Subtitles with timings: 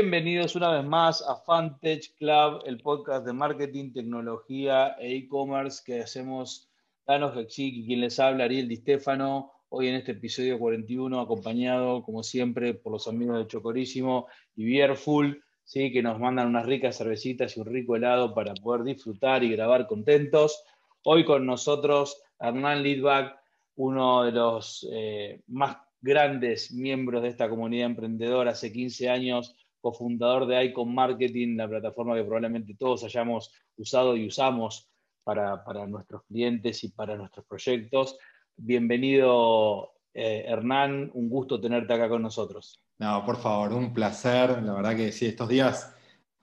[0.00, 6.02] Bienvenidos una vez más a Fantech Club, el podcast de marketing, tecnología e e-commerce que
[6.02, 6.70] hacemos
[7.04, 9.50] Danos Gexik y quien les habla, Ariel Di Stefano.
[9.70, 15.42] Hoy en este episodio 41, acompañado, como siempre, por los amigos de Chocorísimo y Bierful,
[15.64, 15.90] ¿sí?
[15.90, 19.88] que nos mandan unas ricas cervecitas y un rico helado para poder disfrutar y grabar
[19.88, 20.62] contentos.
[21.02, 23.34] Hoy con nosotros Hernán Lidbach,
[23.74, 29.56] uno de los eh, más grandes miembros de esta comunidad emprendedora, hace 15 años
[29.88, 34.90] cofundador de Icon Marketing, la plataforma que probablemente todos hayamos usado y usamos
[35.24, 38.18] para, nuestros clientes y para nuestros proyectos.
[38.54, 42.82] Bienvenido, eh, Hernán, un gusto tenerte acá con nosotros.
[42.98, 44.62] No, por favor, un placer.
[44.62, 45.94] La verdad que sí, estos días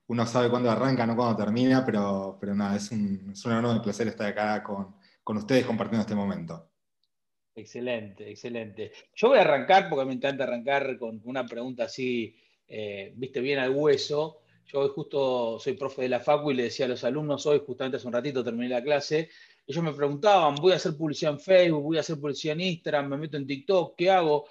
[0.08, 3.82] uno sabe cuándo arranca, no cuándo termina, pero, pero nada, es un, es un enorme
[3.82, 6.72] placer estar acá con, con ustedes compartiendo este momento.
[7.54, 8.92] Excelente, excelente.
[9.14, 12.36] Yo voy a arrancar porque me encanta arrancar con una pregunta así
[12.68, 14.42] eh, viste bien al hueso.
[14.66, 17.62] Yo hoy justo soy profe de la Facu y le decía a los alumnos, hoy
[17.66, 19.30] justamente hace un ratito terminé la clase,
[19.68, 23.10] ellos me preguntaban, voy a hacer publicidad en Facebook, voy a hacer publicidad en Instagram,
[23.10, 24.46] me meto en TikTok, ¿qué hago?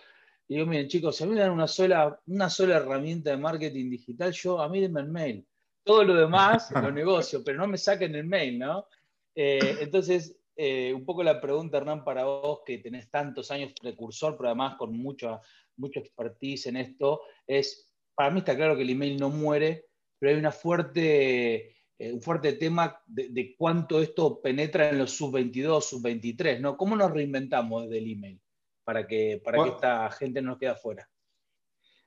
[0.49, 3.37] Y digo, miren chicos, si a mí me dan una sola, una sola herramienta de
[3.37, 5.47] marketing digital, yo a mí denme el mail.
[5.83, 8.87] Todo lo demás lo negocio, pero no me saquen el mail, ¿no?
[9.35, 14.37] Eh, entonces, eh, un poco la pregunta, Hernán, para vos, que tenés tantos años precursor,
[14.37, 15.41] pero además con mucha,
[15.77, 19.87] mucha expertise en esto, es para mí está claro que el email no muere,
[20.19, 25.83] pero hay una fuerte, eh, un fuerte tema de, cuánto esto penetra en los sub-22,
[25.83, 26.77] sub-23, ¿no?
[26.77, 28.41] ¿Cómo nos reinventamos desde el email
[28.85, 31.09] para que, para que esta gente no nos quede afuera?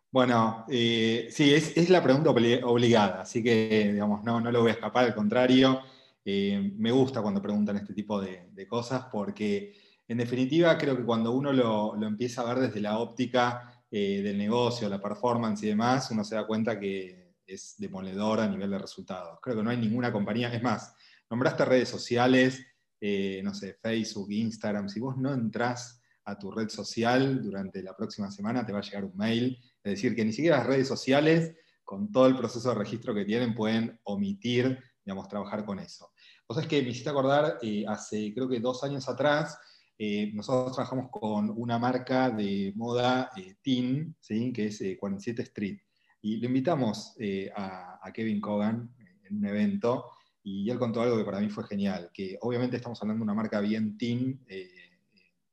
[0.10, 4.74] Bueno, eh, sí, es, la pregunta obligada, así que digamos, no, no lo voy a
[4.74, 5.82] escapar, al contrario,
[6.24, 9.74] eh, me gusta cuando preguntan este tipo de, cosas porque
[10.08, 14.22] en definitiva creo que cuando uno lo, lo empieza a ver desde la óptica eh,
[14.22, 18.70] del negocio, la performance y demás, uno se da cuenta que es demoledor a nivel
[18.70, 19.40] de resultados.
[19.42, 20.94] Creo que no hay ninguna compañía, es más,
[21.30, 22.62] nombraste redes sociales,
[23.00, 27.96] eh, no sé, Facebook, Instagram, si vos no entrás a tu red social durante la
[27.96, 30.88] próxima semana te va a llegar un mail, es decir, que ni siquiera las redes
[30.88, 31.56] sociales,
[31.86, 36.12] con todo el proceso de registro que tienen, pueden omitir, digamos, trabajar con eso.
[36.46, 39.58] Vos es que me hiciste acordar, eh, hace creo que dos años atrás,
[40.00, 44.16] eh, nosotros trabajamos con una marca de moda eh, teen,
[44.54, 45.80] que es 47 eh, Street.
[46.22, 47.16] Y le invitamos
[47.56, 48.94] a, Kevin Cogan
[49.24, 50.12] en un evento
[50.44, 53.34] y él contó algo que para mí fue genial, que obviamente estamos hablando de una
[53.34, 54.44] marca bien teen,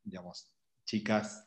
[0.02, 0.52] digamos,
[0.84, 1.44] chicas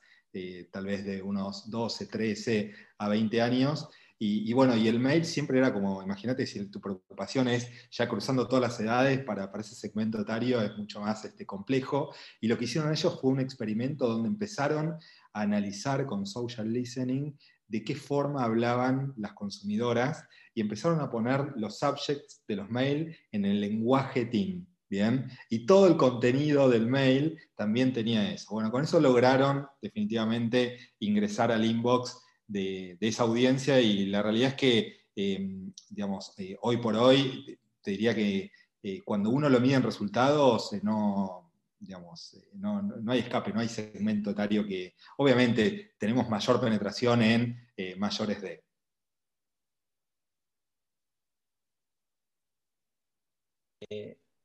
[0.72, 3.90] tal vez de unos 12, 13 a 20 años,
[4.20, 8.48] y, bueno, y el mail siempre era como, imagínate si tu preocupación es ya cruzando
[8.48, 12.12] todas las edades para, para ese segmento etario, es mucho más este, complejo.
[12.42, 14.98] Y lo que hicieron ellos fue un experimento donde empezaron
[15.34, 20.24] a analizar con social listening de qué forma hablaban las consumidoras
[20.56, 24.68] y empezaron a poner los subjects de los mail en el lenguaje teen.
[24.90, 28.54] Bien, y todo el contenido del mail también tenía eso.
[28.54, 34.56] Bueno, con eso lograron definitivamente ingresar al inbox de, esa audiencia y la realidad es
[34.56, 38.52] que, em, digamos, eh, hoy por hoy, te diría que
[38.84, 43.60] eh, cuando uno lo mide en resultados, eh, no, digamos, no, no, hay escape, no
[43.60, 48.64] hay segmento etario que, obviamente, tenemos mayor penetración en mayores de.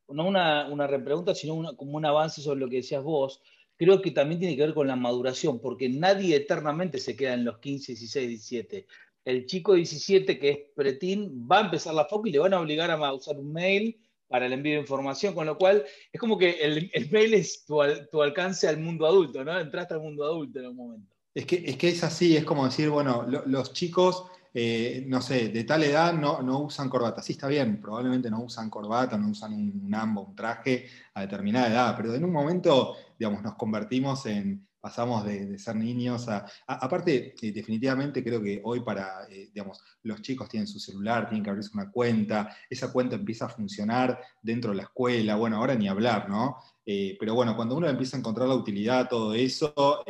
[0.09, 3.41] no una, una repregunta, sino como un avance sobre lo que decías vos
[3.85, 7.45] creo que también tiene que ver con la maduración, porque nadie eternamente se queda en
[7.45, 8.87] los 15, 16, 17.
[9.25, 12.61] El chico 17 que es pretín va a empezar la foco y le van a
[12.61, 13.99] obligar a usar un mail
[14.29, 17.83] para el envío de información, con lo cual es como que el, mail es tu,
[18.23, 19.59] alcance al mundo adulto, ¿no?
[19.61, 21.15] Entraste al mundo adulto en un momento.
[21.35, 25.49] Es que es, que es así, es como decir, bueno, los chicos, eh, no sé,
[25.49, 27.23] de tal edad no, no, usan corbata.
[27.23, 31.23] Sí, está bien, probablemente no usan corbata, no usan un, un ambo, un traje a
[31.23, 36.45] determinada edad, pero en un momento digamos, nos convertimos en, pasamos de, ser niños a...
[36.67, 41.45] aparte, eh, definitivamente creo que hoy para, eh, digamos, los chicos tienen su celular, tienen
[41.45, 45.77] que abrirse una cuenta, esa cuenta empieza a funcionar dentro de la escuela, bueno, ahora
[45.77, 46.57] ni hablar, ¿no?
[46.85, 50.05] Pero bueno, cuando uno empieza a encontrar la utilidad, todo eso,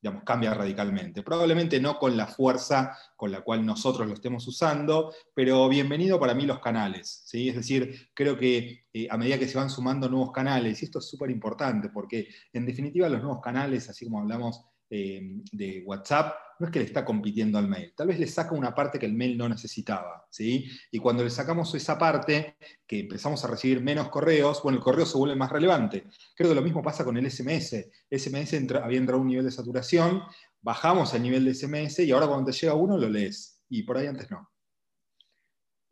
[0.00, 1.22] digamos, cambia radicalmente.
[1.22, 6.34] Probablemente no con la fuerza con la cual nosotros lo estemos usando, pero bienvenido para
[6.34, 7.22] mí los canales.
[7.26, 7.48] ¿sí?
[7.48, 10.98] Es decir, creo que eh, a medida que se van sumando nuevos canales, y esto
[10.98, 16.34] es súper importante, porque en definitiva los nuevos canales, así como hablamos eh, de WhatsApp,
[16.58, 19.06] no es que le está compitiendo al mail, tal vez le saca una parte que
[19.06, 20.64] el mail no necesitaba, ¿sí?
[20.90, 22.56] Y cuando le sacamos esa parte,
[22.86, 26.04] que empezamos a recibir menos correos, bueno, el correo se vuelve más relevante.
[26.34, 27.90] Creo que lo mismo pasa con el SMS.
[28.10, 30.22] SMS había entrado a un nivel de saturación,
[30.62, 33.98] bajamos el nivel de SMS y ahora cuando te llega uno lo lees, y por
[33.98, 34.48] ahí antes no.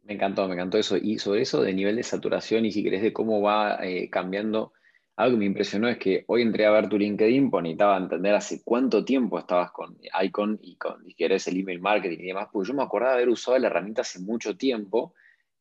[0.04, 0.96] Me encantó, me encantó eso.
[0.96, 4.72] Y sobre eso de nivel de saturación y si querés de cómo va eh, cambiando,
[5.16, 8.34] algo que me impresionó es que hoy entré a ver tu LinkedIn, pues necesitaba entender
[8.34, 12.48] hace cuánto tiempo estabas con Icon y con, si querés, el email marketing y demás,
[12.52, 15.14] porque yo me acordaba de haber usado la herramienta hace mucho tiempo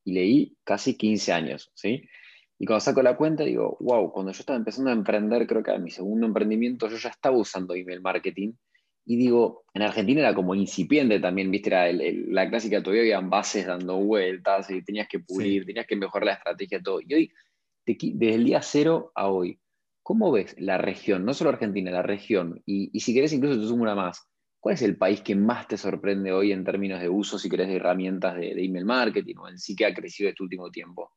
[0.03, 2.03] y leí casi 15 años, ¿sí?
[2.57, 5.71] Y cuando saco la cuenta digo, wow, cuando yo estaba empezando a emprender, creo que
[5.71, 8.53] a mi segundo emprendimiento, yo ya estaba usando email marketing
[9.05, 13.67] y digo, en Argentina era como incipiente también, viste, era la clásica, todavía habían bases
[13.67, 17.01] dando vueltas, y tenías que pulir, tenías que mejorar la estrategia, todo.
[17.01, 17.31] Y hoy,
[17.85, 19.59] desde el día cero a hoy,
[20.01, 22.61] ¿cómo ves la región, no solo Argentina, la región?
[22.65, 24.27] Y, si querés, incluso te sumo una más.
[24.59, 27.67] ¿Cuál es el país que más te sorprende hoy en términos de uso, si querés,
[27.67, 31.11] de herramientas de, email marketing o en sí que ha crecido este último tiempo?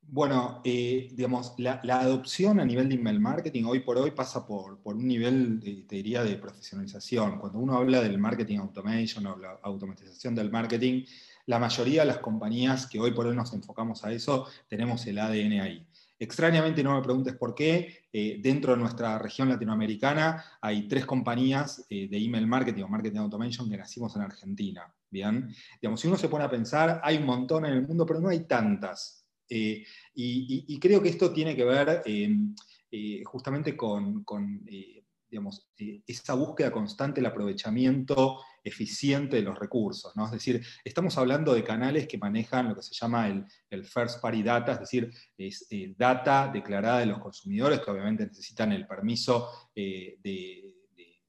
[0.00, 4.80] Bueno, eh, digamos, la, adopción a nivel de email marketing hoy por hoy pasa por,
[4.84, 7.38] un nivel, de, te diría, de profesionalización.
[7.38, 11.04] Cuando uno habla del marketing automation o la automatización del marketing,
[11.46, 15.18] la mayoría de las compañías que hoy por hoy nos enfocamos a eso, tenemos el
[15.18, 15.86] ADN ahí.
[16.22, 21.84] Extrañamente, no me preguntes por qué, eh, dentro de nuestra región latinoamericana hay tres compañías
[21.90, 24.94] eh, de email marketing o marketing automation que nacimos en Argentina.
[25.10, 28.20] Bien, digamos, si uno se pone a pensar, hay un montón en el mundo, pero
[28.20, 29.26] no hay tantas.
[29.48, 29.84] Eh,
[30.14, 32.02] y, creo que esto tiene que ver
[33.24, 34.24] justamente con,
[35.32, 35.66] digamos,
[36.06, 40.14] esa búsqueda constante, el aprovechamiento eficiente de los recursos.
[40.14, 40.26] ¿no?
[40.26, 44.42] Es decir, estamos hablando de canales que manejan lo que se llama el, first party
[44.42, 50.74] data, es decir, es data declarada de los consumidores que obviamente necesitan el permiso de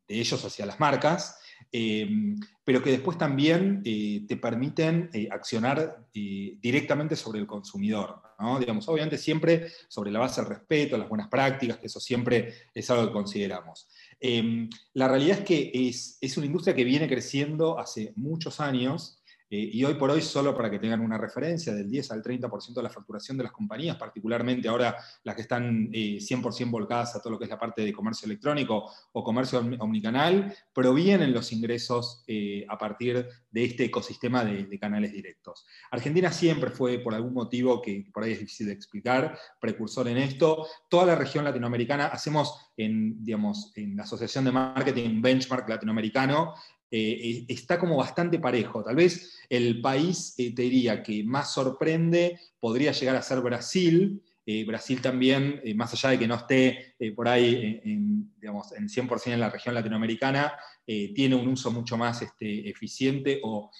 [0.10, 1.40] ellos hacia las marcas.
[1.76, 8.22] Em, pero que después también eh, te permiten eh, accionar eh, directamente sobre el consumidor.
[8.60, 12.90] Digamos, obviamente siempre sobre la base del respeto, las buenas prácticas, que eso siempre es
[12.92, 13.88] algo que consideramos.
[14.20, 15.90] Em, la realidad es que
[16.22, 19.23] es una industria que viene creciendo hace muchos años
[19.56, 22.74] eh, y hoy por hoy, solo para que tengan una referencia, del 10 al 30%
[22.74, 27.22] de la facturación de las compañías, particularmente ahora las que están 100% eh, volcadas a
[27.22, 32.24] todo lo que es la parte de comercio electrónico o comercio omnicanal, provienen los ingresos
[32.26, 35.68] eh, a partir de este ecosistema de, canales directos.
[35.92, 40.18] Argentina siempre fue, por algún motivo que por ahí es difícil de explicar, precursor en
[40.18, 40.66] esto.
[40.90, 46.56] Toda la región latinoamericana hacemos en, digamos, en la Asociación de Marketing Benchmark Latinoamericano,
[46.96, 48.84] eh, está como bastante parejo.
[48.84, 54.22] Tal vez el país, eh, te diría, que más sorprende podría llegar a ser Brasil.
[54.46, 59.34] Eh, Brasil también, más allá de que no esté por ahí en, digamos, en 100%
[59.34, 60.54] en la región latinoamericana,
[60.86, 63.72] tiene un uso mucho más este, eficiente o,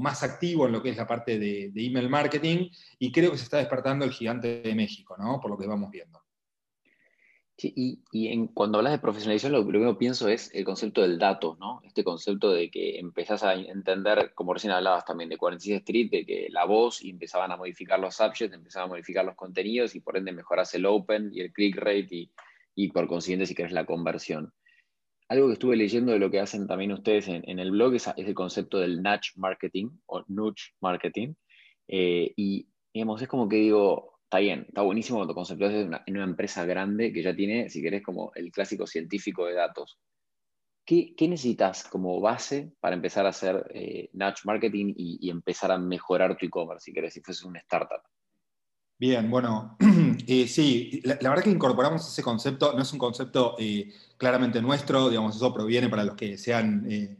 [0.00, 2.68] más activo en lo que es la parte de, de, email marketing,
[2.98, 5.40] y creo que se está despertando el gigante de México, ¿no?
[5.40, 6.23] por lo que vamos viendo
[7.74, 11.56] y, en, cuando hablas de profesionalización, lo primero que pienso es el concepto del dato,
[11.58, 11.80] ¿no?
[11.84, 16.26] Este concepto de que empezás a entender, como recién hablabas también de 46 Street, de
[16.26, 20.00] que la voz y empezaban a modificar los subjects, empezaban a modificar los contenidos y
[20.00, 22.30] por ende mejoras el open y el click rate y,
[22.74, 24.52] y por consiguiente si querés la conversión.
[25.28, 28.34] Algo que estuve leyendo de lo que hacen también ustedes en, el blog es, el
[28.34, 31.34] concepto del nudge marketing o nudge marketing.
[31.88, 36.02] Eh, y digamos, es como que digo, está bien, está buenísimo cuando conceptuas en una,
[36.06, 39.98] en una empresa grande que ya tiene, si querés, como el clásico científico de datos.
[40.84, 44.10] ¿Qué, necesitas como base para empezar a hacer eh,
[44.44, 48.02] marketing y, empezar a mejorar tu e-commerce, si querés, si fuese una startup?
[48.98, 49.76] Bien, bueno,
[50.26, 55.08] eh, sí, la, verdad que incorporamos ese concepto, no es un concepto eh, claramente nuestro,
[55.08, 57.16] digamos, eso proviene para los que sean, eh,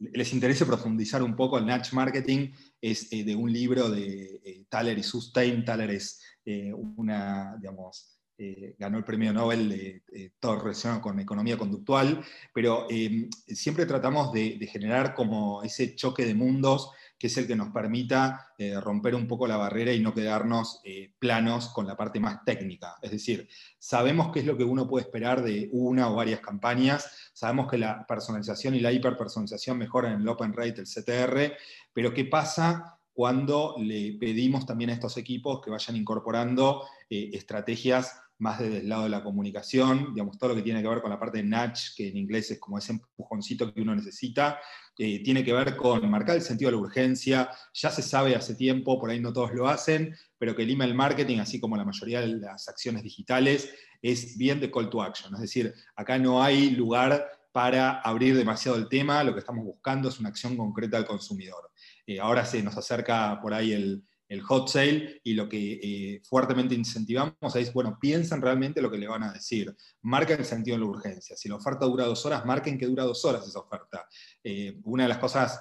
[0.00, 5.02] les interese profundizar un poco el Natch Marketing, es de un libro de Thaler y
[5.02, 11.20] Sustain, Thaler es eh, una, digamos, eh, ganó el premio Nobel de, todo relacionado con
[11.20, 17.36] economía conductual, pero em, siempre tratamos de, generar como ese choque de mundos que es
[17.36, 20.82] el que nos permita eh, romper un poco la barrera y no quedarnos
[21.20, 22.96] planos con la parte más técnica.
[23.00, 27.30] Es decir, sabemos qué es lo que uno puede esperar de una o varias campañas,
[27.32, 31.56] sabemos que la personalización y la hiperpersonalización mejoran el open rate, el CTR,
[31.92, 38.22] pero ¿qué pasa cuando le pedimos también a estos equipos que vayan incorporando eh, estrategias
[38.38, 41.10] más desde el lado de la comunicación, digamos, todo lo que tiene que ver con
[41.10, 44.58] la parte de nudge, que en inglés es como ese empujoncito que uno necesita,
[44.98, 48.56] eh, tiene que ver con marcar el sentido de la urgencia, ya se sabe hace
[48.56, 51.84] tiempo, por ahí no todos lo hacen, pero que el email marketing, así como la
[51.84, 56.42] mayoría de las acciones digitales, es bien de call to action, es decir, acá no
[56.42, 60.96] hay lugar para abrir demasiado el tema, lo que estamos buscando es una acción concreta
[60.96, 61.70] al consumidor.
[62.06, 64.04] Eh, ahora se nos acerca por ahí el,
[64.44, 69.06] hot sale y lo que eh, fuertemente incentivamos es, bueno, piensen realmente lo que le
[69.06, 71.36] van a decir, marquen el sentido de la urgencia.
[71.36, 74.06] Si la oferta dura dos horas, marquen que dura dos horas esa oferta.
[74.42, 75.60] Eh, una de las cosas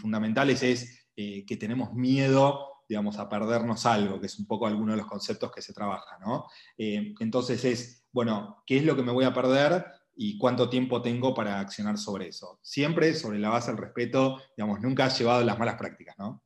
[0.00, 4.98] fundamentales es que tenemos miedo digamos, a perdernos algo, que es un poco alguno de
[4.98, 6.46] los conceptos que se trabaja, ¿no?
[6.78, 9.84] Entonces es, bueno, ¿qué es lo que me voy a perder
[10.20, 12.58] y cuánto tiempo tengo para accionar sobre eso?
[12.60, 16.42] Siempre sobre la base del respeto, digamos, nunca has llevado las malas prácticas, ¿no?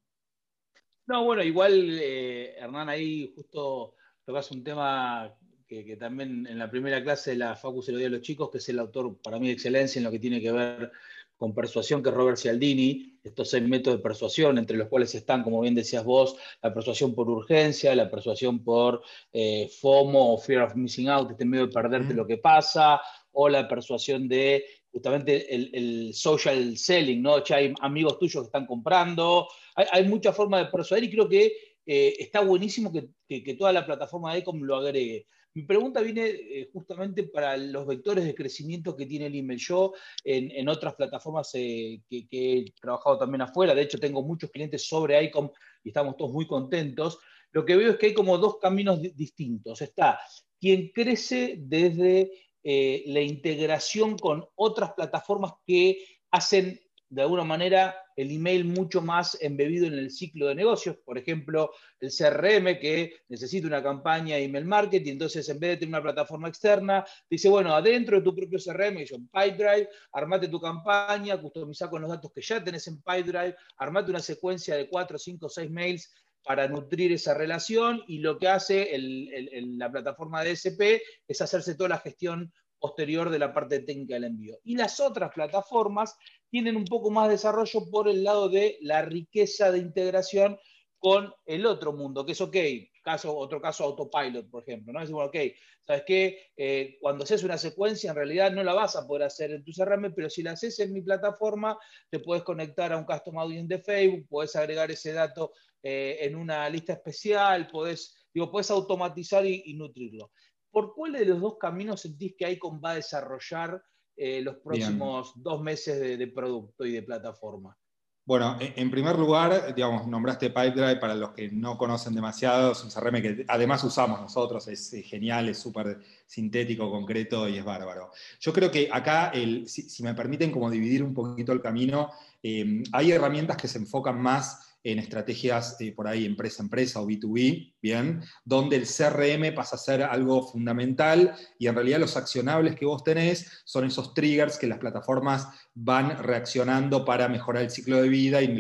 [1.07, 5.35] No, bueno, igual, eh, Hernán, ahí justo tocas un tema
[5.67, 8.50] que, también en la primera clase de la Facu se lo dio a los chicos,
[8.50, 10.93] que es el autor para mí de excelencia en lo que tiene que ver
[11.38, 15.43] con persuasión, que es Robert Cialdini, estos seis métodos de persuasión, entre los cuales están,
[15.43, 19.02] como bien decías vos, la persuasión por urgencia, la persuasión por
[19.33, 23.00] eh, FOMO o Fear of Missing Out, este miedo de perderte lo que pasa,
[23.33, 27.43] o la persuasión de justamente el, social selling, ¿no?
[27.45, 31.53] Ya hay amigos tuyos que están comprando, hay, muchas formas de persuadir y creo que
[31.87, 33.09] eh, está buenísimo que,
[33.43, 35.27] que, toda la plataforma de Ecom lo agregue.
[35.55, 39.59] Mi pregunta viene eh, justamente para los vectores de crecimiento que tiene el email.
[39.59, 39.93] Yo
[40.25, 45.23] en, otras plataformas eh, que, he trabajado también afuera, de hecho tengo muchos clientes sobre
[45.25, 45.51] ICOM
[45.85, 47.19] y estamos todos muy contentos,
[47.51, 49.83] lo que veo es que hay como dos caminos distintos.
[49.83, 50.19] Está
[50.59, 52.31] quien crece desde
[52.64, 59.37] eh, la integración con otras plataformas que hacen de alguna manera el email mucho más
[59.40, 60.97] embebido en el ciclo de negocios.
[61.04, 65.76] Por ejemplo, el CRM que necesita una campaña de email marketing, entonces en vez de
[65.78, 70.49] tener una plataforma externa, dice, bueno, adentro de tu propio CRM, yo en PipeDrive, armate
[70.49, 74.88] tu campaña, customiza con los datos que ya tenés en PipeDrive, armate una secuencia de
[74.88, 76.11] 4, 5, 6 mails
[76.45, 81.91] para nutrir esa relación y lo que hace la plataforma de SP es hacerse toda
[81.91, 84.59] la gestión posterior de la parte técnica del envío.
[84.65, 86.17] Y las otras plataformas
[86.51, 90.59] tienen un poco más de desarrollo por el lado de la riqueza de integración
[91.03, 92.57] con el otro mundo, que es ok,
[93.03, 95.03] caso, otro caso autopilot, por ejemplo, ¿no?
[95.03, 95.37] Es bueno, ok,
[95.85, 96.53] ¿sabes qué?
[96.57, 99.73] Eh, cuando haces una secuencia, en realidad no la vas a poder hacer en tu
[99.73, 101.77] CRM, pero si la haces en mi plataforma,
[102.09, 106.37] te puedes conectar a un custom audience de Facebook, puedes agregar ese dato eh, en
[106.37, 110.31] una lista especial, puedes, digo, puedes automatizar y nutrirlo.
[110.73, 113.85] ¿por cuál de los dos caminos sentís que ICON va a desarrollar
[114.17, 117.79] eh, los próximos dos meses de, producto y de plataforma?
[118.25, 122.91] Bueno, en primer lugar, digamos, nombraste PipeDrive para los que no conocen demasiado, es un
[122.91, 128.12] CRM que además usamos nosotros, es, genial, es súper sintético, concreto y es bárbaro.
[128.38, 129.33] Yo creo que acá,
[129.67, 132.12] si, me permiten como dividir un poquito el camino,
[132.45, 137.01] eh, hay herramientas que se enfocan más en estrategias eh, por ahí empresa a empresa
[137.01, 142.17] o B2B, bien, donde el CRM pasa a ser algo fundamental y en realidad los
[142.17, 147.71] accionables que vos tenés son esos triggers que las plataformas van reaccionando para mejorar el
[147.71, 148.59] ciclo de vida y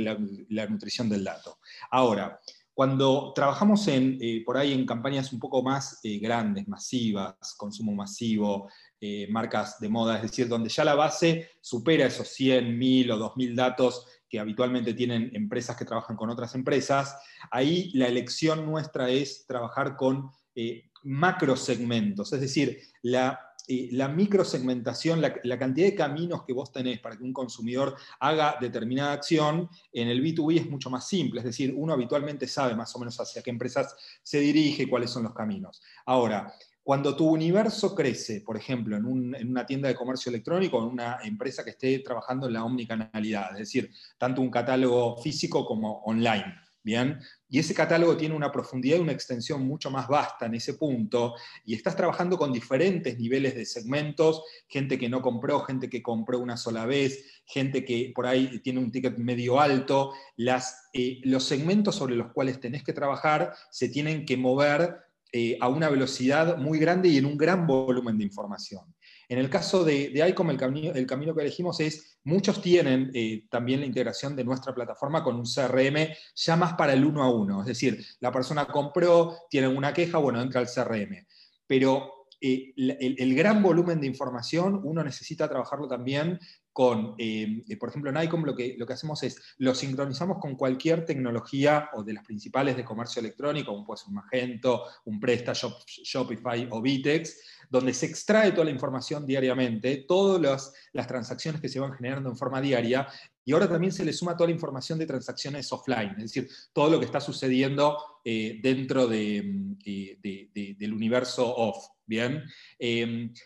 [0.48, 1.58] la, nutrición del dato.
[1.90, 2.40] Ahora,
[2.74, 7.92] cuando trabajamos en, eh, por ahí en campañas un poco más eh, grandes, masivas, consumo
[7.94, 8.70] masivo,
[9.28, 13.56] marcas de moda, es decir, donde ya la base supera esos 100, 1000 o 2000
[13.56, 17.16] datos que habitualmente tienen empresas que trabajan con otras empresas,
[17.50, 25.20] ahí la elección nuestra es trabajar con eh, macrosegmentos, es decir, la, eh, la microsegmentación,
[25.20, 29.68] la, la, cantidad de caminos que vos tenés para que un consumidor haga determinada acción,
[29.92, 33.18] en el B2B es mucho más simple, es decir, uno habitualmente sabe más o menos
[33.20, 35.80] hacia qué empresas se dirige, cuáles son los caminos.
[36.06, 36.52] Ahora,
[36.84, 41.18] cuando tu universo crece, por ejemplo, en, una tienda de comercio electrónico o en una
[41.22, 46.52] empresa que esté trabajando en la omnicanalidad, es decir, tanto un catálogo físico como online,
[46.82, 47.18] ¿bien?
[47.48, 51.34] Y ese catálogo tiene una profundidad y una extensión mucho más vasta en ese punto,
[51.64, 56.38] y estás trabajando con diferentes niveles de segmentos, gente que no compró, gente que compró
[56.38, 61.94] una sola vez, gente que por ahí tiene un ticket medio alto, eh, los segmentos
[61.94, 64.96] sobre los cuales tenés que trabajar se tienen que mover
[65.32, 68.84] eh, a una velocidad muy grande y en un gran volumen de información.
[69.32, 70.58] En el caso de, de ICOM, el
[71.06, 75.46] camino, que elegimos es, muchos tienen eh, también la integración de nuestra plataforma con un
[75.46, 79.94] CRM ya más para el uno a uno, es decir, la persona compró, tiene una
[79.94, 81.26] queja, bueno, entra al CRM.
[81.66, 86.40] Pero eh, el, gran volumen de información uno necesita trabajarlo también
[86.72, 90.56] con, eh, por ejemplo, en ICOM lo que, lo que hacemos es, lo sincronizamos con
[90.56, 95.20] cualquier tecnología o de las principales de comercio electrónico, como puede ser un Magento, un
[95.20, 101.68] Presta, Shopify o Vitex, donde se extrae toda la información diariamente, todas las, transacciones que
[101.68, 103.06] se van generando en forma diaria,
[103.44, 106.90] y ahora también se le suma toda la información de transacciones offline, es decir, todo
[106.90, 111.88] lo que está sucediendo eh, dentro de, eh, del universo off.
[112.12, 112.44] Bien,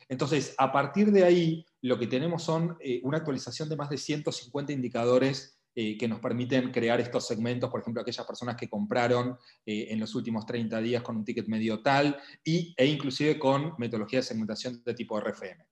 [0.08, 3.96] entonces a partir de ahí lo que tenemos son eh, una actualización de más de
[3.96, 9.38] 150 indicadores eh, que nos permiten crear estos segmentos, por ejemplo, aquellas personas que compraron
[9.64, 13.74] eh, en los últimos 30 días con un ticket medio tal, y, e inclusive con
[13.78, 15.64] metodología de segmentación de tipo RFM.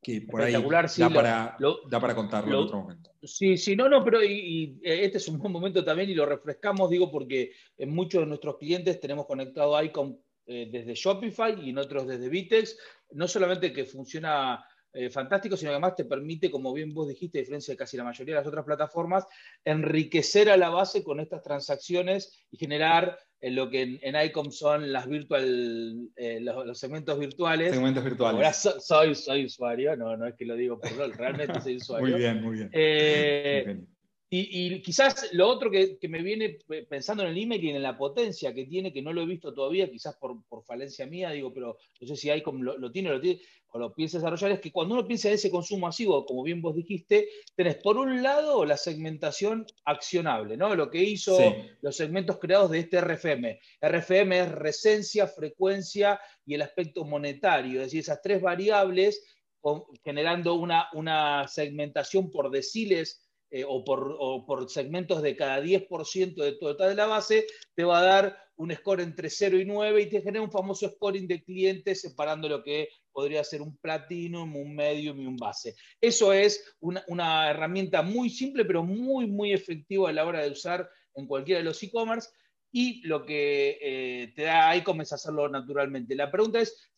[0.00, 1.56] que por ahí da, para,
[1.90, 3.10] da para contarlo en otro momento.
[3.24, 6.90] Sí, sí, no, no, pero y, este es un buen momento también y lo refrescamos,
[6.90, 11.78] digo, porque en muchos de nuestros clientes tenemos conectado Icon eh, desde Shopify y en
[11.78, 12.78] otros desde Vitex.
[13.10, 17.38] No solamente que funciona eh, fantástico, sino que además te permite, como bien vos dijiste,
[17.38, 19.26] a diferencia de casi la mayoría de las otras plataformas,
[19.64, 25.08] enriquecer a la base con estas transacciones y generar lo que en, ICOM son las
[25.08, 27.72] virtual, eh, los, segmentos virtuales.
[27.72, 28.36] Segmentos virtuales.
[28.36, 32.10] Ahora soy, soy usuario, no, no es que lo digo por rol, realmente soy usuario.
[32.10, 32.70] muy bien, muy bien.
[32.72, 33.80] Eh,
[34.34, 36.56] y, quizás lo otro que, me viene
[36.88, 39.52] pensando en el email y en la potencia que tiene, que no lo he visto
[39.52, 43.20] todavía, quizás por, falencia mía, digo, pero no sé si ICOM lo, lo tiene, lo
[43.20, 46.42] tiene o lo piensa desarrollar, es que cuando uno piensa en ese consumo masivo, como
[46.42, 50.74] bien vos dijiste, tenés por un lado la segmentación accionable, ¿no?
[50.74, 51.38] Lo que hizo
[51.82, 53.60] los segmentos creados de este RFM.
[53.82, 59.26] RFM es resencia, frecuencia y el aspecto monetario, es decir, esas tres variables
[60.02, 64.16] generando una, una segmentación por deciles eh, o, por,
[64.46, 68.74] por, segmentos de cada 10% de total de la base, te va a dar un
[68.74, 72.62] score entre 0 y 9 y te genera un famoso scoring de clientes separando lo
[72.62, 75.74] que podría ser un platinum, un medium y un base.
[76.00, 80.88] Eso es una, herramienta muy simple, pero muy, muy efectiva a la hora de usar
[81.14, 82.30] en cualquiera de los e-commerce.
[82.74, 86.14] Y lo que eh, te da ahí comienza a hacerlo naturalmente.
[86.14, 86.90] La pregunta es,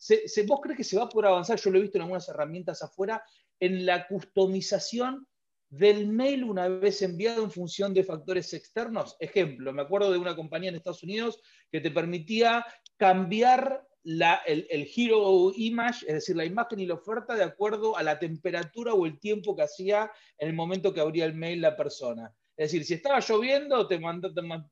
[0.47, 1.59] vos crees que se va a poder avanzar?
[1.59, 3.25] Yo lo he visto en algunas herramientas afuera,
[3.59, 5.27] en la customización
[5.77, 9.17] del mail una vez enviado en función de factores externos.
[9.19, 11.41] Ejemplo, me acuerdo de una compañía en Estados Unidos
[11.71, 12.65] que te permitía
[12.97, 18.03] cambiar el, el, hero image, es decir, la imagen y la oferta de acuerdo a
[18.03, 21.77] la temperatura o el tiempo que hacía en el momento que abría el mail la
[21.77, 22.33] persona.
[22.57, 24.01] Es decir, si estaba lloviendo, te,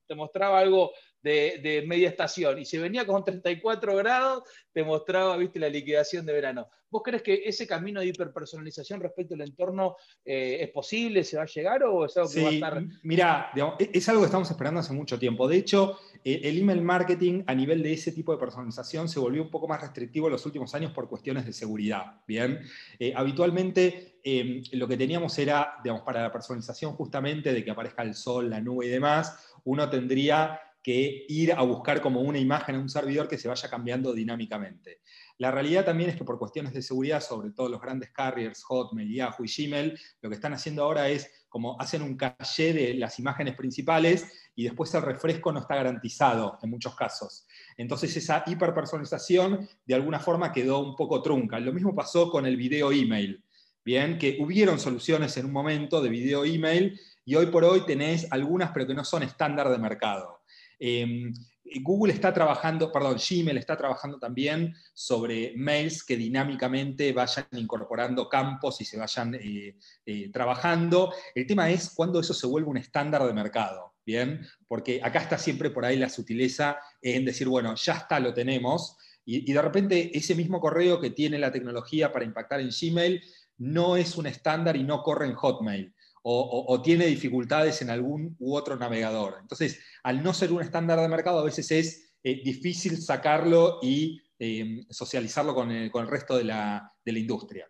[0.07, 0.93] te, mostraba algo
[1.23, 2.59] de, media estación.
[2.59, 6.69] Y si venía con 34 grados, te mostraba, viste, la liquidación de verano.
[6.91, 11.45] ¿Vos crees que ese camino de hiperpersonalización respecto al entorno eh, es posible, se va
[11.45, 12.85] a llegar o es algo que va a estar...
[13.03, 15.49] Mira, e-, es algo que estamos esperando hace mucho tiempo.
[15.49, 19.43] De hecho, eh, el email marketing a nivel de ese tipo de personalización se volvió
[19.43, 22.21] un poco más restrictivo en los últimos años por cuestiones de seguridad.
[22.27, 22.61] Bien,
[22.99, 28.03] eh, habitualmente em, lo que teníamos era, digamos, para la personalización justamente de que aparezca
[28.03, 32.75] el sol, la nube y demás, uno tendría que ir a buscar como una imagen
[32.75, 35.01] en un servidor que se vaya cambiando dinámicamente.
[35.39, 39.15] La realidad también es que por cuestiones de seguridad, sobre todo los grandes carriers, Hotmail,
[39.15, 43.19] Yahoo y Gmail, lo que están haciendo ahora es como hacen un caché de las
[43.19, 47.47] imágenes principales y después el refresco no está garantizado en muchos casos.
[47.77, 51.61] Entonces esa hiperpersonalización de alguna forma quedó un poco trunca.
[51.61, 53.43] Lo mismo pasó con el video email.
[53.85, 58.27] Bien, que hubieron soluciones en un momento de video email y hoy por hoy tenés
[58.31, 60.42] algunas pero que no son estándar de mercado.
[60.85, 61.33] Em,
[61.81, 68.81] Google está trabajando, perdón, Gmail está trabajando también sobre mails que dinámicamente vayan incorporando campos
[68.81, 71.15] y se vayan eh, eh, trabajando.
[71.37, 74.45] El tema es cuando eso se vuelve un estándar de mercado, ¿bien?
[74.67, 78.97] Porque acá está siempre por ahí la sutileza en decir, bueno, ya está, lo tenemos,
[79.25, 83.23] y, y de repente ese mismo correo que tiene la tecnología para impactar en Gmail
[83.59, 88.55] no es un estándar y no corre en Hotmail o, tiene dificultades en algún u
[88.55, 89.39] otro navegador.
[89.41, 94.23] Entonces, al no ser un estándar de mercado, a veces es eh, difícil sacarlo y
[94.39, 97.69] em, socializarlo con el, resto de la, industria.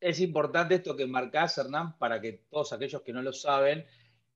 [0.00, 3.86] Es importante esto que marcás, Hernán, para que todos aquellos que no lo saben,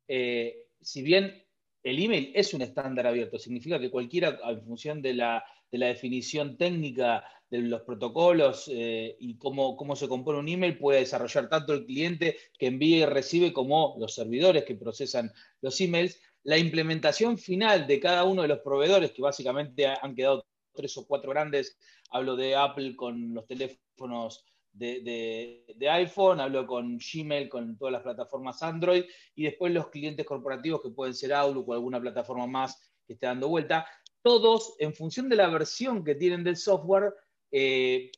[0.07, 1.45] eh, si bien
[1.83, 5.87] el email es un estándar abierto, significa que cualquiera, en función de la, de la
[5.87, 11.49] definición técnica de los protocolos eh, y cómo, cómo, se compone un email puede desarrollar
[11.49, 16.21] tanto el cliente que envía y recibe como los servidores que procesan los emails.
[16.45, 21.07] La implementación final de cada uno de los proveedores, que básicamente han quedado tres o
[21.07, 21.77] cuatro grandes,
[22.11, 28.03] hablo de Apple con los teléfonos de, de, iPhone, hablo con Gmail, con todas las
[28.03, 29.05] plataformas Android,
[29.35, 33.27] y después los clientes corporativos que pueden ser Outlook o alguna plataforma más que esté
[33.27, 33.87] dando vuelta.
[34.23, 37.15] Todos, en función de la versión que tienen del software,
[37.51, 38.11] eh,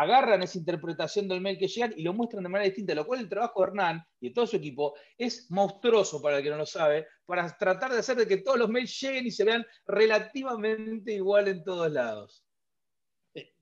[0.00, 3.20] agarran esa interpretación del mail que llegan y lo muestran de manera distinta, lo cual
[3.20, 6.56] el trabajo de Hernán y de todo su equipo es monstruoso para el que no
[6.56, 9.64] lo sabe, para tratar de hacer de que todos los mails lleguen y se vean
[9.86, 12.46] relativamente igual en todos lados.
[13.34, 13.52] Eh,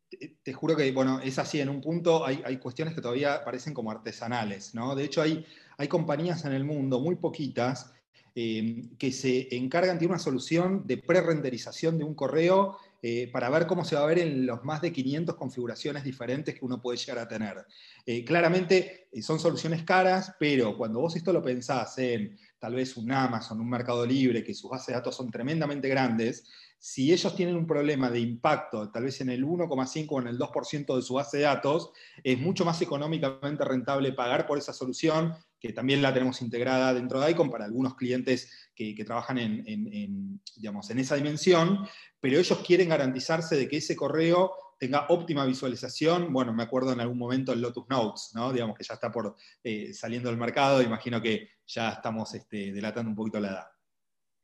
[0.43, 3.91] te, juro que, bueno, es así, en un punto hay, cuestiones que todavía parecen como
[3.91, 4.95] artesanales, ¿no?
[4.95, 5.45] De hecho, hay,
[5.77, 7.93] hay compañías en el mundo, muy poquitas,
[8.41, 13.69] eh, que se encargan de una solución de pre-renderización de un correo eh, para ver
[13.69, 16.99] cómo se va a ver en los más de 500 configuraciones diferentes que uno puede
[16.99, 17.65] llegar a tener.
[18.05, 22.97] Eh, claramente eh, son soluciones caras, pero cuando vos esto lo pensás en tal vez
[22.97, 26.45] un Amazon, un Mercado Libre, que sus bases de datos son tremendamente grandes,
[26.81, 30.39] si ellos tienen un problema de impacto, tal vez en el 1,5 o en el
[30.39, 31.91] 2% de su base de datos,
[32.23, 37.21] es mucho más económicamente rentable pagar por esa solución, que también la tenemos integrada dentro
[37.21, 41.87] de ICON para algunos clientes que, trabajan en, digamos, en esa dimensión,
[42.21, 46.33] pero ellos quieren garantizarse de que ese correo tenga óptima visualización.
[46.33, 48.53] Bueno, me acuerdo en algún momento el Lotus Notes, ¿no?
[48.53, 53.11] Digamos que ya está por eh, saliendo del mercado, imagino que ya estamos este, delatando
[53.11, 53.67] un poquito la edad.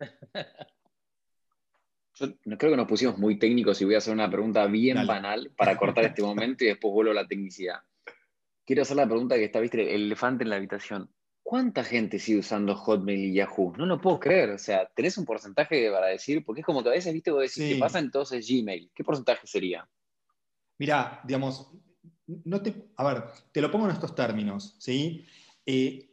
[2.16, 5.50] Yo creo que nos pusimos muy técnicos y voy a hacer una pregunta bien banal
[5.56, 7.80] para cortar este momento y después vuelvo a la tecnicidad.
[8.64, 11.10] Quiero hacer la pregunta que está, viste, el elefante en la habitación.
[11.42, 13.74] ¿Cuánta gente sigue usando Hotmail y Yahoo?
[13.76, 14.50] No lo puedo creer.
[14.50, 16.42] O sea, ¿tenés un porcentaje para decir?
[16.44, 18.90] Porque es como que a veces, viste, vos decís, ¿qué pasa entonces Gmail?
[18.94, 19.86] ¿Qué porcentaje sería?
[20.78, 21.70] Mira, digamos,
[22.26, 25.26] no te, a ver, te lo pongo en estos términos, ¿sí?
[25.66, 26.10] Eh,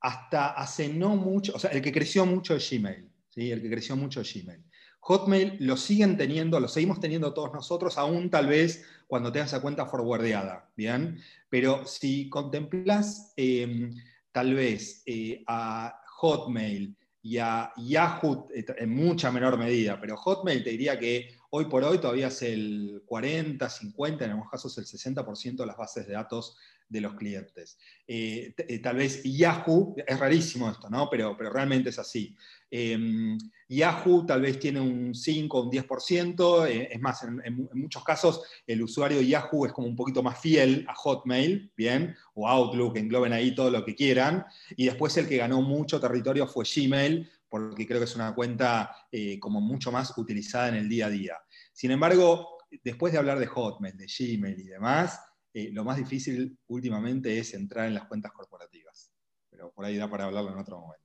[0.00, 3.52] hasta hace no mucho, o sea, el que creció mucho es Gmail, ¿sí?
[3.52, 4.64] El que creció mucho es Gmail.
[5.04, 9.60] Hotmail lo siguen teniendo, lo seguimos teniendo todos nosotros, aún tal vez cuando tengas esa
[9.60, 11.18] cuenta forwardeada, ¿bien?
[11.48, 13.92] Pero si contemplas em,
[14.30, 20.62] tal vez eh, a Hotmail y a Yahoo eh, en mucha menor medida, pero Hotmail
[20.62, 24.84] te diría que hoy por hoy todavía es el 40, 50, en algunos casos el
[24.84, 26.56] 60% de las bases de datos
[26.92, 27.78] de los clientes.
[28.06, 31.08] Eh, eh, tal vez Yahoo, es rarísimo esto, ¿no?
[31.10, 32.36] Pero, pero realmente es así.
[32.70, 38.04] Em, Yahoo tal vez tiene un 5 o un 10%, eh, es más, en, muchos
[38.04, 42.14] casos el usuario de Yahoo es como un poquito más fiel a Hotmail, ¿bien?
[42.34, 44.44] O Outlook, engloben ahí todo lo que quieran.
[44.76, 48.94] Y después el que ganó mucho territorio fue Gmail, porque creo que es una cuenta
[49.38, 51.36] como mucho más utilizada en el día a día.
[51.74, 55.20] Sin embargo, después de hablar de Hotmail, de Gmail y demás,
[55.54, 59.12] eh, lo más difícil últimamente es entrar en las cuentas corporativas.
[59.50, 61.02] Pero por ahí da para hablarlo en otro momento.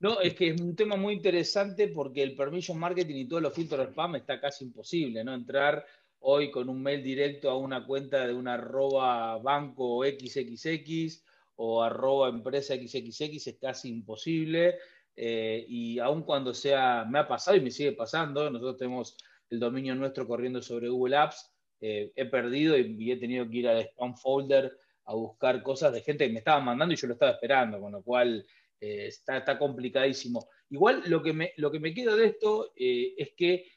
[0.00, 3.54] No, es que es un tema muy interesante porque el permission marketing y todos los
[3.54, 5.32] filtros spam está casi imposible, ¿no?
[5.32, 5.86] Entrar
[6.18, 11.24] hoy con un mail directo a una cuenta de una arroba banco XXX
[11.56, 14.76] o arroba empresa XXX es casi imposible.
[15.16, 19.16] Eh, y aun cuando sea, me ha pasado y me sigue pasando, nosotros tenemos
[19.48, 21.53] el dominio nuestro corriendo sobre Google Apps,
[21.86, 26.00] eh, he perdido y, he tenido que ir al spam folder a buscar cosas de
[26.00, 28.42] gente que me estaba mandando y yo lo estaba esperando, con lo cual
[28.80, 30.48] eh, está, complicadísimo.
[30.70, 33.70] Igual lo que me, lo que me queda de esto eh, es que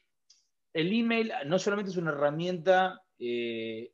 [0.72, 3.92] el email no solamente es una herramienta que,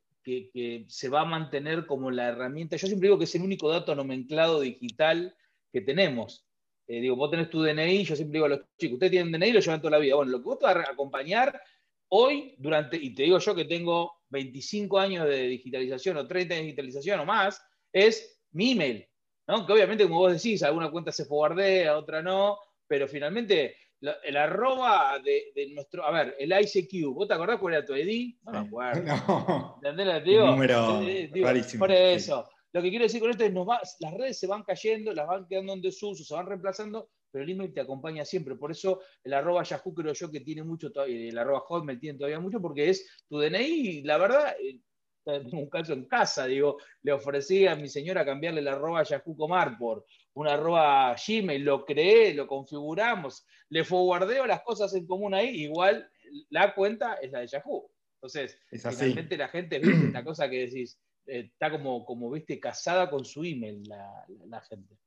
[0.87, 3.95] se va a mantener como la herramienta, yo siempre digo que es el único dato
[3.95, 5.35] nomenclado digital
[5.73, 6.47] que tenemos.
[6.87, 9.51] digo, vos tenés tu DNI, yo siempre digo a los chicos, ustedes tienen DNI y
[9.51, 10.15] lo llevan toda la vida.
[10.15, 11.61] Bueno, lo que vos te vas a acompañar
[12.09, 16.61] Hoy, durante, y te digo yo que tengo 25 años de digitalización o 30 de
[16.61, 19.07] digitalización o más, es mi email.
[19.47, 19.65] ¿no?
[19.65, 23.75] Que obviamente, como vos decís, alguna cuenta se forwardea, otra no, pero finalmente
[24.23, 28.35] el arroba de, nuestro, a ver, el ICQ, ¿vos te acordás cuál era tu ID?
[28.43, 29.03] No me acuerdo.
[29.27, 29.79] No.
[29.83, 30.23] ¿Entendés?
[30.23, 31.01] Digo, número
[31.43, 31.79] rarísimo.
[31.79, 32.49] Por eso.
[32.73, 35.47] Lo que quiero decir con esto es que las redes se van cayendo, las van
[35.47, 38.55] quedando en desuso, se van reemplazando, pero el email te acompaña siempre.
[38.55, 42.17] Por eso el arroba Yahoo creo yo que tiene mucho todavía, el arroba Hotmail tiene
[42.17, 44.79] todavía mucho, porque es tu DNI, y la verdad, eh,
[45.25, 49.35] tengo un caso en casa, digo, le ofrecí a mi señora cambiarle el arroba Yahoo
[49.35, 55.33] Comar por un arroba Gmail, lo creé, lo configuramos, le forwardeo las cosas en común
[55.33, 56.09] ahí, igual
[56.51, 57.91] la cuenta es la de Yahoo.
[58.21, 63.09] Entonces, finalmente la gente, viste, esta cosa que decís, eh, está como, como, viste, casada
[63.09, 64.97] con su email la gente.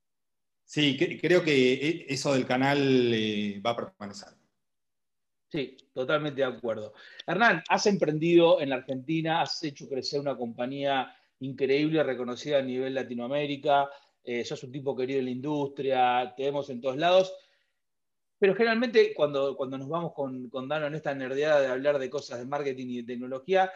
[0.69, 2.79] Sí, creo que e, eso del canal
[3.15, 4.29] eh, va a permanecer.
[5.51, 6.93] Sí, totalmente de acuerdo.
[7.27, 12.93] Hernán, has emprendido en la Argentina, has hecho crecer una compañía increíble, reconocida a nivel
[12.93, 13.89] Latinoamérica,
[14.23, 17.35] eh, sos un tipo querido en la industria, te vemos en todos lados,
[18.39, 22.11] pero generalmente cuando, cuando nos vamos con, con Dano en esta nerdeada de hablar de
[22.11, 23.73] cosas de marketing y de tecnología,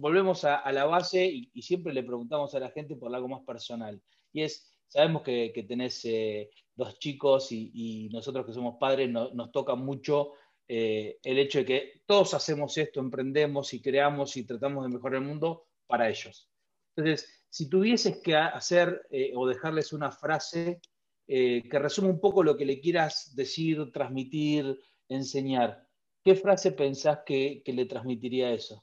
[0.00, 3.42] volvemos a, la base y, y, siempre le preguntamos a la gente por algo más
[3.42, 4.00] personal.
[4.32, 9.74] Y es, Sabemos que, tenés eh, dos chicos y, nosotros que somos padres nos toca
[9.74, 10.32] mucho
[10.66, 15.20] eh, el hecho de que todos hacemos esto, emprendemos y creamos y tratamos de mejorar
[15.20, 16.50] el mundo para ellos.
[16.96, 20.80] Entonces, si tuvieses que hacer eh, o dejarles una frase
[21.26, 25.86] que resuma un poco lo que le quieras decir, transmitir, enseñar,
[26.24, 28.82] ¿qué frase pensás que, le transmitiría eso?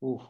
[0.00, 0.24] Uf,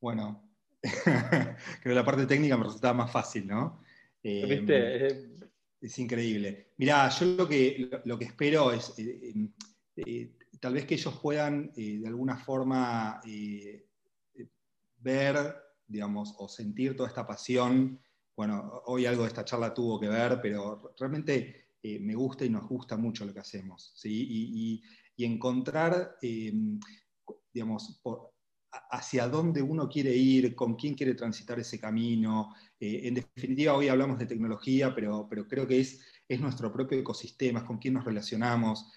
[0.00, 0.49] bueno,
[0.82, 3.82] Creo que la parte técnica me resultaba más fácil, ¿no?
[4.22, 5.36] Eh,
[5.80, 6.72] es increíble.
[6.76, 9.34] Mirá, yo lo que, lo, que espero es eh,
[9.96, 13.20] eh, tal vez que ellos puedan de alguna forma
[14.98, 18.00] ver, digamos, o sentir toda esta pasión.
[18.36, 22.68] Bueno, hoy algo de esta charla tuvo que ver, pero realmente me gusta y nos
[22.68, 23.92] gusta mucho lo que hacemos.
[23.94, 24.82] ¿sí?
[25.16, 26.16] Y, encontrar,
[27.52, 28.00] digamos,
[28.90, 32.54] hacia dónde uno quiere ir, con quién quiere transitar ese camino.
[32.78, 37.64] en definitiva, hoy hablamos de tecnología, pero, pero creo que es, es nuestro propio ecosistema,
[37.66, 38.92] con quién nos relacionamos.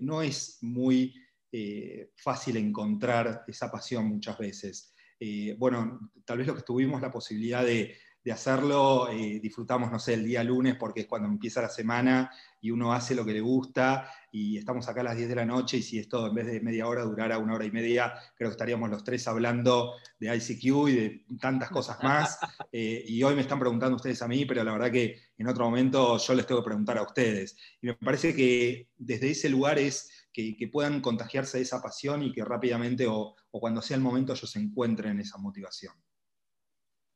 [0.00, 1.14] no es muy
[1.52, 4.94] eh, fácil encontrar esa pasión muchas veces.
[5.18, 7.96] Eh, bueno, tal vez lo que tuvimos la posibilidad de,
[8.28, 12.30] hacerlo, eh, disfrutamos, no sé, el día lunes porque es cuando empieza la semana
[12.60, 15.46] y uno hace lo que le gusta y estamos acá a las 10 de la
[15.46, 18.50] noche y si esto en vez de media hora durara una hora y media, creo
[18.50, 22.38] que estaríamos los tres hablando de ICQ y de tantas cosas más.
[22.72, 26.18] y hoy me están preguntando ustedes a mí, pero la verdad que en otro momento
[26.18, 27.56] yo les tengo que preguntar a ustedes.
[27.80, 32.32] Y me parece que desde ese lugar es que, puedan contagiarse de esa pasión y
[32.32, 35.94] que rápidamente o, cuando sea el momento ellos encuentren esa motivación.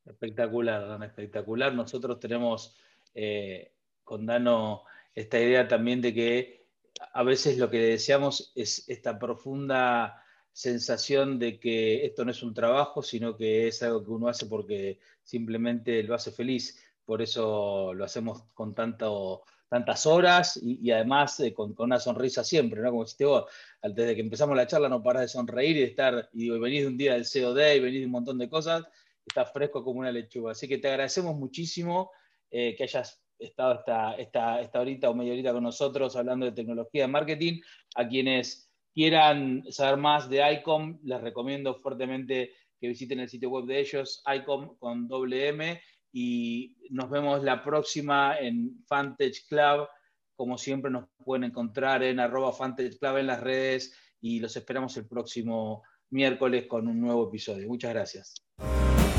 [0.05, 1.75] Espectacular, Dan, espectacular.
[1.75, 2.77] Nosotros tenemos
[3.15, 6.67] eh, con Dano esta idea también de que
[7.13, 12.55] a veces lo que deseamos es esta profunda sensación de que esto no es un
[12.55, 16.81] trabajo, sino que es algo que uno hace porque simplemente lo hace feliz.
[17.05, 22.91] Por eso lo hacemos con tantas horas y, además eh, con, una sonrisa siempre, ¿no?
[22.91, 23.45] Como dijiste vos,
[23.83, 26.89] desde que empezamos la charla no paras de sonreír y de estar, y venís de
[26.89, 28.85] un día del COD y venís de un montón de cosas,
[29.27, 30.53] estás fresco como una lechuga.
[30.53, 32.11] Así que te agradecemos muchísimo
[32.51, 36.53] eh, que hayas estado esta, esta, esta horita o media horita con nosotros hablando de
[36.53, 37.61] tecnología de marketing.
[37.97, 43.65] A quienes quieran saber más de ICOM, les recomiendo fuertemente que visiten el sitio web
[43.67, 45.81] de ellos, ICOM con doble M
[46.13, 49.89] y nos vemos la próxima en Fantage Club.
[50.37, 54.97] Como siempre nos pueden encontrar en arroba Fantage Club en las redes y los esperamos
[54.97, 57.67] el próximo miércoles con un nuevo episodio.
[57.69, 58.35] Muchas gracias.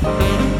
[0.06, 0.55] Thank you.